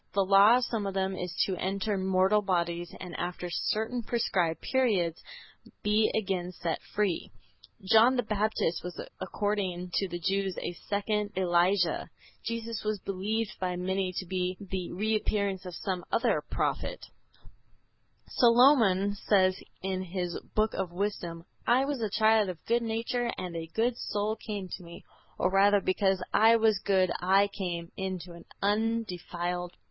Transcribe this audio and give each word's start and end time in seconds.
The 0.13 0.25
law 0.25 0.57
of 0.57 0.65
some 0.65 0.87
of 0.87 0.95
them 0.95 1.15
is 1.15 1.31
to 1.45 1.55
enter 1.57 1.95
mortal 1.95 2.41
bodies, 2.41 2.91
and 2.99 3.15
after 3.17 3.51
certain 3.51 4.01
prescribed 4.01 4.59
periods 4.61 5.21
be 5.83 6.09
again 6.15 6.51
set 6.53 6.81
free." 6.95 7.29
John 7.83 8.15
the 8.15 8.23
Baptist 8.23 8.83
was 8.83 8.99
according 9.19 9.91
to 9.93 10.07
the 10.07 10.17
Jews 10.19 10.57
a 10.59 10.73
second 10.89 11.33
Elijah; 11.37 12.09
Jesus 12.43 12.83
was 12.83 12.97
believed 13.05 13.59
by 13.59 13.75
many 13.75 14.11
to 14.17 14.25
be 14.25 14.57
the 14.59 14.91
re 14.91 15.15
appearance 15.15 15.67
of 15.67 15.75
some 15.75 16.03
other 16.11 16.43
prophet. 16.49 17.05
(See 18.27 18.41
Matt, 18.41 18.41
xvi, 18.41 18.41
14, 18.41 18.41
also 18.41 18.41
xvii, 18.41 19.05
12.) 19.05 19.09
Solomon 19.13 19.13
says 19.13 19.63
in 19.83 20.01
his 20.01 20.39
Book 20.55 20.73
of 20.73 20.91
Wisdom: 20.91 21.45
"I 21.67 21.85
was 21.85 22.01
a 22.01 22.09
child 22.09 22.49
of 22.49 22.65
good 22.65 22.81
nature 22.81 23.29
and 23.37 23.55
a 23.55 23.69
good 23.75 23.95
soul 23.99 24.35
came 24.35 24.67
to 24.67 24.83
me, 24.83 25.05
or 25.37 25.51
rather 25.51 25.79
because 25.79 26.23
I 26.33 26.55
was 26.55 26.79
good 26.83 27.11
I 27.21 27.47
came 27.55 27.91
into 27.95 28.31
an 28.31 28.45
undefiled 28.63 29.73
body." 29.73 29.79